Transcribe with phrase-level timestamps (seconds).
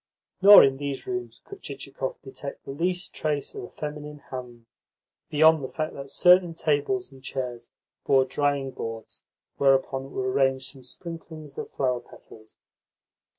[0.41, 4.65] Nor in these rooms could Chichikov detect the least trace of a feminine hand,
[5.29, 7.69] beyond the fact that certain tables and chairs
[8.07, 9.21] bore drying boards
[9.59, 12.57] whereon were arranged some sprinklings of flower petals.